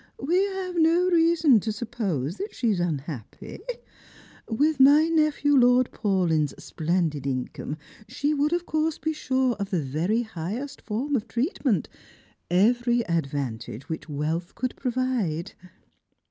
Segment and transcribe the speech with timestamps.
[0.19, 3.59] We have no reason to suppose_ that she is unhappy.
[4.49, 7.77] With my nephew Lord Paulyn's splendid in come
[8.07, 11.87] she would, of course, be sure of the very highest form of treatment;
[12.49, 15.53] every advantage which wealth could provide."